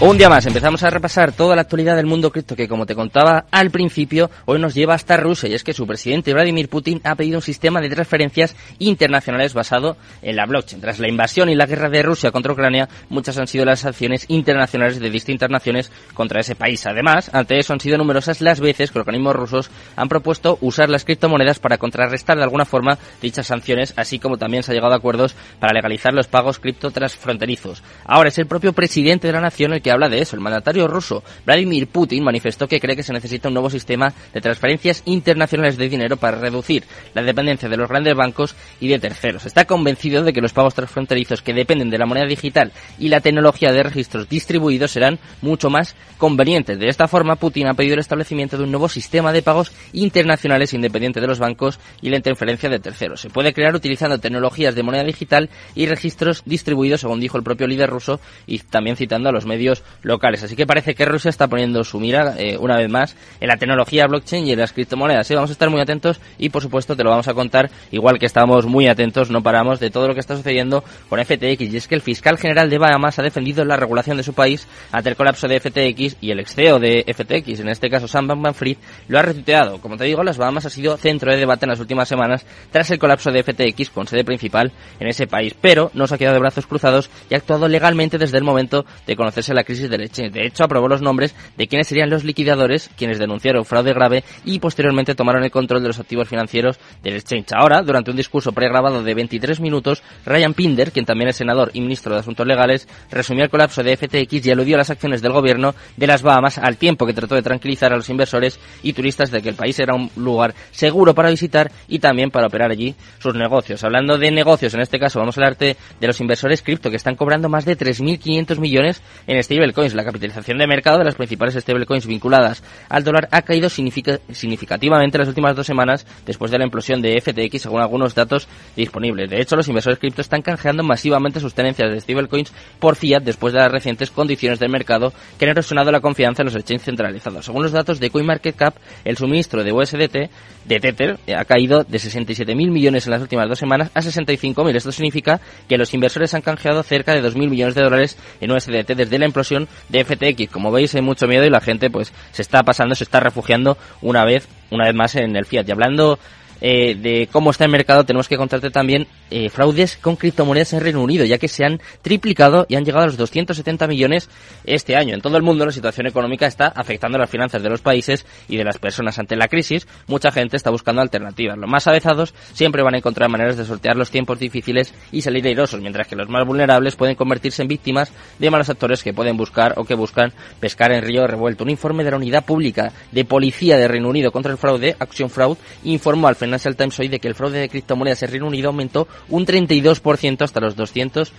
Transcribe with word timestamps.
Un 0.00 0.18
día 0.18 0.28
más, 0.28 0.44
empezamos 0.44 0.82
a 0.82 0.90
repasar 0.90 1.30
toda 1.30 1.54
la 1.54 1.62
actualidad 1.62 1.94
del 1.94 2.06
mundo 2.06 2.32
cripto 2.32 2.56
que, 2.56 2.66
como 2.66 2.84
te 2.84 2.96
contaba 2.96 3.46
al 3.52 3.70
principio, 3.70 4.28
hoy 4.44 4.58
nos 4.58 4.74
lleva 4.74 4.94
hasta 4.94 5.16
Rusia 5.16 5.48
y 5.48 5.54
es 5.54 5.62
que 5.62 5.72
su 5.72 5.86
presidente 5.86 6.34
Vladimir 6.34 6.68
Putin 6.68 7.00
ha 7.04 7.14
pedido 7.14 7.38
un 7.38 7.42
sistema 7.42 7.80
de 7.80 7.88
transferencias 7.88 8.56
internacionales 8.80 9.54
basado 9.54 9.96
en 10.20 10.34
la 10.34 10.46
blockchain. 10.46 10.82
Tras 10.82 10.98
la 10.98 11.08
invasión 11.08 11.48
y 11.48 11.54
la 11.54 11.66
guerra 11.66 11.90
de 11.90 12.02
Rusia 12.02 12.32
contra 12.32 12.52
Ucrania, 12.52 12.88
muchas 13.08 13.38
han 13.38 13.46
sido 13.46 13.64
las 13.64 13.84
acciones 13.84 14.24
internacionales 14.26 14.98
de 14.98 15.10
distintas 15.10 15.48
naciones 15.48 15.92
contra 16.12 16.40
ese 16.40 16.56
país. 16.56 16.84
Además, 16.86 17.30
ante 17.32 17.60
eso 17.60 17.72
han 17.72 17.78
sido 17.78 17.96
numerosas 17.96 18.40
las 18.40 18.58
veces 18.58 18.90
que 18.90 18.98
organismos 18.98 19.36
rusos 19.36 19.70
han 19.94 20.08
propuesto 20.08 20.58
usar 20.60 20.90
las 20.90 21.04
criptomonedas 21.04 21.60
para 21.60 21.78
contrarrestar 21.78 22.36
de 22.36 22.42
alguna 22.42 22.64
forma 22.64 22.98
dichas 23.22 23.46
sanciones, 23.46 23.94
así 23.96 24.18
como 24.18 24.38
también 24.38 24.64
se 24.64 24.72
ha 24.72 24.74
llegado 24.74 24.94
a 24.94 24.96
acuerdos 24.96 25.36
para 25.60 25.72
legalizar 25.72 26.12
los 26.12 26.26
pagos 26.26 26.58
cripto 26.58 26.90
transfronterizos. 26.90 27.84
Ahora 28.04 28.30
es 28.30 28.38
el 28.38 28.48
propio 28.48 28.72
presidente 28.72 29.28
de 29.28 29.34
la 29.34 29.40
nación 29.40 29.72
el 29.72 29.83
que 29.84 29.92
habla 29.92 30.08
de 30.08 30.20
eso. 30.20 30.34
El 30.34 30.42
mandatario 30.42 30.88
ruso 30.88 31.22
Vladimir 31.44 31.86
Putin 31.86 32.24
manifestó 32.24 32.66
que 32.66 32.80
cree 32.80 32.96
que 32.96 33.04
se 33.04 33.12
necesita 33.12 33.48
un 33.48 33.54
nuevo 33.54 33.70
sistema 33.70 34.12
de 34.32 34.40
transferencias 34.40 35.02
internacionales 35.04 35.76
de 35.76 35.88
dinero 35.88 36.16
para 36.16 36.38
reducir 36.38 36.84
la 37.12 37.22
dependencia 37.22 37.68
de 37.68 37.76
los 37.76 37.88
grandes 37.88 38.16
bancos 38.16 38.56
y 38.80 38.88
de 38.88 38.98
terceros. 38.98 39.46
Está 39.46 39.66
convencido 39.66 40.24
de 40.24 40.32
que 40.32 40.40
los 40.40 40.52
pagos 40.52 40.74
transfronterizos 40.74 41.42
que 41.42 41.52
dependen 41.52 41.90
de 41.90 41.98
la 41.98 42.06
moneda 42.06 42.26
digital 42.26 42.72
y 42.98 43.08
la 43.08 43.20
tecnología 43.20 43.72
de 43.72 43.82
registros 43.82 44.28
distribuidos 44.28 44.90
serán 44.90 45.18
mucho 45.42 45.68
más 45.68 45.94
convenientes. 46.16 46.78
De 46.78 46.88
esta 46.88 47.06
forma, 47.06 47.36
Putin 47.36 47.66
ha 47.66 47.74
pedido 47.74 47.94
el 47.94 48.00
establecimiento 48.00 48.56
de 48.56 48.64
un 48.64 48.70
nuevo 48.70 48.88
sistema 48.88 49.32
de 49.32 49.42
pagos 49.42 49.72
internacionales 49.92 50.72
independiente 50.72 51.20
de 51.20 51.26
los 51.26 51.38
bancos 51.38 51.78
y 52.00 52.08
la 52.08 52.16
interferencia 52.16 52.70
de 52.70 52.78
terceros. 52.78 53.20
Se 53.20 53.28
puede 53.28 53.52
crear 53.52 53.74
utilizando 53.74 54.18
tecnologías 54.18 54.74
de 54.74 54.82
moneda 54.82 55.04
digital 55.04 55.50
y 55.74 55.84
registros 55.86 56.42
distribuidos, 56.46 57.02
según 57.02 57.20
dijo 57.20 57.36
el 57.36 57.44
propio 57.44 57.66
líder 57.66 57.90
ruso, 57.90 58.20
y 58.46 58.58
también 58.60 58.96
citando 58.96 59.28
a 59.28 59.32
los 59.32 59.44
medios 59.44 59.73
locales. 60.02 60.42
Así 60.42 60.56
que 60.56 60.66
parece 60.66 60.94
que 60.94 61.04
Rusia 61.04 61.28
está 61.28 61.48
poniendo 61.48 61.82
su 61.84 61.98
mira 61.98 62.34
eh, 62.38 62.56
una 62.58 62.76
vez 62.76 62.88
más 62.90 63.16
en 63.40 63.48
la 63.48 63.56
tecnología 63.56 64.06
blockchain 64.06 64.46
y 64.46 64.52
en 64.52 64.60
las 64.60 64.72
criptomonedas. 64.72 65.28
Vamos 65.30 65.50
a 65.50 65.52
estar 65.52 65.70
muy 65.70 65.80
atentos 65.80 66.20
y 66.38 66.50
por 66.50 66.62
supuesto 66.62 66.96
te 66.96 67.02
lo 67.02 67.10
vamos 67.10 67.28
a 67.28 67.34
contar 67.34 67.70
igual 67.90 68.18
que 68.18 68.26
estamos 68.26 68.66
muy 68.66 68.88
atentos, 68.88 69.30
no 69.30 69.42
paramos 69.42 69.80
de 69.80 69.90
todo 69.90 70.08
lo 70.08 70.14
que 70.14 70.20
está 70.20 70.36
sucediendo 70.36 70.84
con 71.08 71.24
FTX. 71.24 71.60
Y 71.72 71.76
es 71.76 71.88
que 71.88 71.94
el 71.94 72.02
fiscal 72.02 72.38
general 72.38 72.70
de 72.70 72.78
Bahamas 72.78 73.18
ha 73.18 73.22
defendido 73.22 73.64
la 73.64 73.76
regulación 73.76 74.16
de 74.16 74.22
su 74.22 74.34
país 74.34 74.66
ante 74.92 75.10
el 75.10 75.16
colapso 75.16 75.48
de 75.48 75.60
FTX 75.60 76.16
y 76.20 76.30
el 76.30 76.40
ex 76.40 76.54
CEO 76.54 76.78
de 76.78 77.04
FTX, 77.06 77.60
en 77.60 77.68
este 77.68 77.90
caso 77.90 78.08
Sam 78.08 78.28
Bankman-Fried, 78.28 78.76
lo 79.08 79.18
ha 79.18 79.22
retuiteado. 79.22 79.80
Como 79.80 79.96
te 79.96 80.04
digo, 80.04 80.22
las 80.22 80.38
Bahamas 80.38 80.66
ha 80.66 80.70
sido 80.70 80.96
centro 80.96 81.30
de 81.30 81.38
debate 81.38 81.64
en 81.64 81.70
las 81.70 81.80
últimas 81.80 82.08
semanas 82.08 82.46
tras 82.70 82.90
el 82.90 82.98
colapso 82.98 83.30
de 83.30 83.42
FTX 83.42 83.90
con 83.90 84.06
sede 84.06 84.24
principal 84.24 84.72
en 85.00 85.08
ese 85.08 85.26
país, 85.26 85.54
pero 85.60 85.90
no 85.94 86.06
se 86.06 86.14
ha 86.14 86.18
quedado 86.18 86.34
de 86.34 86.40
brazos 86.40 86.66
cruzados 86.66 87.10
y 87.30 87.34
ha 87.34 87.38
actuado 87.38 87.68
legalmente 87.68 88.18
desde 88.18 88.38
el 88.38 88.44
momento 88.44 88.84
de 89.06 89.16
conocerse 89.16 89.54
la 89.54 89.63
crisis 89.64 89.90
del 89.90 90.02
exchange. 90.02 90.32
De 90.32 90.46
hecho, 90.46 90.64
aprobó 90.64 90.88
los 90.88 91.02
nombres 91.02 91.34
de 91.56 91.66
quienes 91.66 91.88
serían 91.88 92.10
los 92.10 92.24
liquidadores, 92.24 92.90
quienes 92.96 93.18
denunciaron 93.18 93.64
fraude 93.64 93.92
grave 93.92 94.24
y 94.44 94.58
posteriormente 94.58 95.14
tomaron 95.14 95.44
el 95.44 95.50
control 95.50 95.82
de 95.82 95.88
los 95.88 95.98
activos 95.98 96.28
financieros 96.28 96.78
del 97.02 97.16
exchange. 97.16 97.52
Ahora, 97.54 97.82
durante 97.82 98.10
un 98.10 98.16
discurso 98.16 98.52
pregrabado 98.52 99.02
de 99.02 99.14
23 99.14 99.60
minutos, 99.60 100.02
Ryan 100.24 100.54
Pinder, 100.54 100.92
quien 100.92 101.04
también 101.04 101.28
es 101.28 101.36
senador 101.36 101.70
y 101.72 101.80
ministro 101.80 102.14
de 102.14 102.20
Asuntos 102.20 102.46
Legales, 102.46 102.88
resumió 103.10 103.44
el 103.44 103.50
colapso 103.50 103.82
de 103.82 103.96
FTX 103.96 104.46
y 104.46 104.50
aludió 104.50 104.76
a 104.76 104.78
las 104.78 104.90
acciones 104.90 105.22
del 105.22 105.32
gobierno 105.32 105.74
de 105.96 106.06
las 106.06 106.22
Bahamas 106.22 106.58
al 106.58 106.76
tiempo 106.76 107.06
que 107.06 107.12
trató 107.12 107.34
de 107.34 107.42
tranquilizar 107.42 107.92
a 107.92 107.96
los 107.96 108.08
inversores 108.08 108.58
y 108.82 108.92
turistas 108.92 109.30
de 109.30 109.42
que 109.42 109.48
el 109.48 109.54
país 109.54 109.78
era 109.78 109.94
un 109.94 110.10
lugar 110.16 110.54
seguro 110.70 111.14
para 111.14 111.30
visitar 111.30 111.70
y 111.88 111.98
también 111.98 112.30
para 112.30 112.46
operar 112.46 112.70
allí 112.70 112.94
sus 113.18 113.34
negocios. 113.34 113.82
Hablando 113.84 114.18
de 114.18 114.30
negocios, 114.30 114.74
en 114.74 114.80
este 114.80 114.98
caso 114.98 115.18
vamos 115.18 115.36
a 115.36 115.40
hablarte 115.40 115.76
de 116.00 116.06
los 116.06 116.20
inversores 116.20 116.62
cripto 116.62 116.90
que 116.90 116.96
están 116.96 117.16
cobrando 117.16 117.48
más 117.48 117.64
de 117.64 117.76
3.500 117.76 118.58
millones 118.58 119.02
en 119.26 119.38
este 119.38 119.53
stablecoins. 119.54 119.94
La 119.94 120.04
capitalización 120.04 120.58
de 120.58 120.66
mercado 120.66 120.98
de 120.98 121.04
las 121.04 121.14
principales 121.14 121.54
stablecoins 121.54 122.06
vinculadas 122.06 122.62
al 122.88 123.04
dólar 123.04 123.28
ha 123.30 123.42
caído 123.42 123.68
significativamente 123.68 125.16
en 125.16 125.20
las 125.20 125.28
últimas 125.28 125.54
dos 125.54 125.66
semanas 125.66 126.06
después 126.26 126.50
de 126.50 126.58
la 126.58 126.64
implosión 126.64 127.00
de 127.00 127.20
FTX, 127.20 127.62
según 127.62 127.80
algunos 127.80 128.14
datos 128.14 128.48
disponibles. 128.76 129.30
De 129.30 129.40
hecho, 129.40 129.56
los 129.56 129.68
inversores 129.68 129.98
cripto 129.98 130.20
están 130.20 130.42
canjeando 130.42 130.82
masivamente 130.82 131.40
sus 131.40 131.54
tenencias 131.54 131.90
de 131.90 132.00
stablecoins 132.00 132.52
por 132.78 132.96
fiat 132.96 133.22
después 133.22 133.54
de 133.54 133.60
las 133.60 133.70
recientes 133.70 134.10
condiciones 134.10 134.58
del 134.58 134.70
mercado 134.70 135.12
que 135.38 135.44
han 135.44 135.52
erosionado 135.52 135.92
la 135.92 136.00
confianza 136.00 136.42
en 136.42 136.46
los 136.46 136.56
exchanges 136.56 136.86
centralizados. 136.86 137.44
Según 137.44 137.62
los 137.62 137.72
datos 137.72 138.00
de 138.00 138.10
CoinMarketCap, 138.10 138.76
el 139.04 139.16
suministro 139.16 139.62
de 139.62 139.72
USDT 139.72 140.30
de 140.64 140.80
Tether 140.80 141.18
ha 141.36 141.44
caído 141.44 141.84
de 141.84 141.98
67.000 141.98 142.54
millones 142.70 143.06
en 143.06 143.12
las 143.12 143.22
últimas 143.22 143.48
dos 143.48 143.58
semanas 143.58 143.90
a 143.94 144.00
65.000. 144.00 144.76
Esto 144.76 144.92
significa 144.92 145.40
que 145.68 145.78
los 145.78 145.92
inversores 145.94 146.34
han 146.34 146.42
canjeado 146.42 146.82
cerca 146.82 147.12
de 147.12 147.22
2.000 147.22 147.50
millones 147.50 147.74
de 147.74 147.82
dólares 147.82 148.18
en 148.40 148.50
USDT 148.50 148.94
desde 148.96 149.18
la 149.18 149.26
implosión 149.26 149.43
de 149.88 150.04
FTX. 150.04 150.50
Como 150.50 150.70
veis 150.70 150.94
hay 150.94 151.02
mucho 151.02 151.26
miedo 151.26 151.44
y 151.44 151.50
la 151.50 151.60
gente 151.60 151.90
pues 151.90 152.12
se 152.32 152.42
está 152.42 152.62
pasando, 152.62 152.94
se 152.94 153.04
está 153.04 153.20
refugiando 153.20 153.76
una 154.02 154.24
vez, 154.24 154.48
una 154.70 154.84
vez 154.86 154.94
más 154.94 155.14
en 155.16 155.36
el 155.36 155.44
fiat. 155.44 155.68
Y 155.68 155.72
hablando 155.72 156.18
eh, 156.60 156.94
de 156.94 157.28
cómo 157.30 157.50
está 157.50 157.64
el 157.64 157.70
mercado, 157.70 158.04
tenemos 158.04 158.28
que 158.28 158.36
contarte 158.36 158.70
también 158.70 159.06
eh, 159.30 159.48
fraudes 159.48 159.96
con 159.96 160.16
criptomonedas 160.16 160.72
en 160.72 160.80
Reino 160.80 161.02
Unido, 161.02 161.24
ya 161.24 161.38
que 161.38 161.48
se 161.48 161.64
han 161.64 161.80
triplicado 162.02 162.66
y 162.68 162.76
han 162.76 162.84
llegado 162.84 163.04
a 163.04 163.06
los 163.06 163.16
270 163.16 163.86
millones 163.86 164.28
este 164.64 164.96
año. 164.96 165.14
En 165.14 165.20
todo 165.20 165.36
el 165.36 165.42
mundo 165.42 165.66
la 165.66 165.72
situación 165.72 166.06
económica 166.06 166.46
está 166.46 166.68
afectando 166.68 167.18
las 167.18 167.30
finanzas 167.30 167.62
de 167.62 167.70
los 167.70 167.80
países 167.80 168.26
y 168.48 168.56
de 168.56 168.64
las 168.64 168.78
personas. 168.78 169.18
Ante 169.18 169.36
la 169.36 169.48
crisis, 169.48 169.86
mucha 170.06 170.30
gente 170.30 170.56
está 170.56 170.70
buscando 170.70 171.02
alternativas. 171.02 171.58
Los 171.58 171.68
más 171.68 171.86
avezados 171.86 172.34
siempre 172.52 172.82
van 172.82 172.94
a 172.94 172.98
encontrar 172.98 173.28
maneras 173.30 173.56
de 173.56 173.64
sortear 173.64 173.96
los 173.96 174.10
tiempos 174.10 174.38
difíciles 174.38 174.94
y 175.12 175.22
salir 175.22 175.46
airosos, 175.46 175.80
mientras 175.80 176.06
que 176.06 176.16
los 176.16 176.28
más 176.28 176.46
vulnerables 176.46 176.96
pueden 176.96 177.14
convertirse 177.14 177.62
en 177.62 177.68
víctimas 177.68 178.12
de 178.38 178.50
malos 178.50 178.70
actores 178.70 179.02
que 179.02 179.12
pueden 179.12 179.36
buscar 179.36 179.74
o 179.76 179.84
que 179.84 179.94
buscan 179.94 180.32
pescar 180.60 180.92
en 180.92 181.02
río 181.02 181.26
revuelto. 181.26 181.64
Un 181.64 181.70
informe 181.70 182.04
de 182.04 182.10
la 182.10 182.16
Unidad 182.16 182.44
Pública 182.44 182.92
de 183.12 183.24
Policía 183.24 183.76
de 183.76 183.88
Reino 183.88 184.08
Unido 184.08 184.32
contra 184.32 184.52
el 184.52 184.58
Fraude, 184.58 184.96
Action 184.98 185.30
Fraud, 185.30 185.58
informó 185.84 186.28
al 186.28 186.36
Financial 186.44 186.76
Times 186.76 186.98
hoy 186.98 187.08
de 187.08 187.20
que 187.20 187.28
el 187.28 187.34
fraude 187.34 187.58
de 187.58 187.68
criptomonedas 187.68 188.22
en 188.22 188.30
Reino 188.30 188.46
Unido 188.46 188.68
aumentó 188.68 189.08
un 189.28 189.46
32% 189.46 190.42
hasta 190.42 190.60
los 190.60 190.76
200 190.76 191.32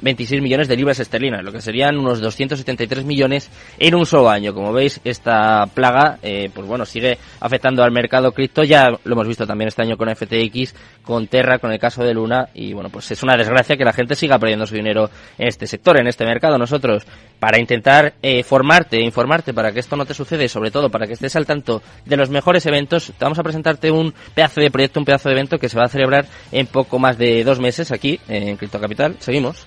26 0.00 0.42
millones 0.42 0.68
de 0.68 0.76
libras 0.76 1.00
esterlinas, 1.00 1.44
lo 1.44 1.52
que 1.52 1.60
serían 1.60 1.98
unos 1.98 2.20
273 2.20 3.04
millones 3.04 3.50
en 3.78 3.94
un 3.94 4.06
solo 4.06 4.30
año. 4.30 4.54
Como 4.54 4.72
veis, 4.72 5.00
esta 5.04 5.66
plaga, 5.66 6.18
eh, 6.22 6.50
pues 6.54 6.66
bueno, 6.66 6.84
sigue 6.84 7.18
afectando 7.40 7.82
al 7.82 7.92
mercado 7.92 8.32
cripto. 8.32 8.64
Ya 8.64 8.88
lo 8.90 9.12
hemos 9.12 9.28
visto 9.28 9.46
también 9.46 9.68
este 9.68 9.82
año 9.82 9.96
con 9.96 10.14
FTX, 10.14 10.74
con 11.02 11.26
Terra, 11.26 11.58
con 11.58 11.72
el 11.72 11.78
caso 11.78 12.02
de 12.02 12.14
Luna. 12.14 12.48
Y 12.54 12.72
bueno, 12.72 12.90
pues 12.90 13.10
es 13.10 13.22
una 13.22 13.36
desgracia 13.36 13.76
que 13.76 13.84
la 13.84 13.92
gente 13.92 14.14
siga 14.14 14.38
perdiendo 14.38 14.66
su 14.66 14.74
dinero 14.74 15.10
en 15.38 15.48
este 15.48 15.66
sector, 15.66 15.98
en 15.98 16.06
este 16.06 16.24
mercado. 16.24 16.58
Nosotros, 16.58 17.06
para 17.38 17.58
intentar 17.58 18.14
eh, 18.22 18.42
formarte, 18.42 19.00
informarte 19.00 19.54
para 19.54 19.72
que 19.72 19.80
esto 19.80 19.96
no 19.96 20.06
te 20.06 20.14
suceda 20.14 20.44
y 20.44 20.48
sobre 20.48 20.70
todo 20.70 20.90
para 20.90 21.06
que 21.06 21.14
estés 21.14 21.36
al 21.36 21.46
tanto 21.46 21.82
de 22.04 22.16
los 22.16 22.30
mejores 22.30 22.64
eventos, 22.66 23.12
te 23.16 23.24
vamos 23.24 23.38
a 23.38 23.42
presentarte 23.42 23.90
un 23.90 24.12
pedazo 24.34 24.60
de 24.60 24.70
proyecto, 24.70 25.00
un 25.00 25.06
pedazo 25.06 25.28
de 25.28 25.34
evento 25.34 25.58
que 25.58 25.68
se 25.68 25.78
va 25.78 25.84
a 25.84 25.88
celebrar 25.88 26.26
en 26.52 26.66
poco 26.66 26.98
más 26.98 27.18
de 27.18 27.44
dos 27.44 27.60
meses 27.60 27.92
aquí 27.92 28.20
en 28.28 28.56
Cripto 28.56 28.80
Capital. 28.80 29.16
Seguimos. 29.18 29.66